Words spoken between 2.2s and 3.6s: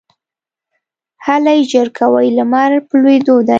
لمر په لوېدو دی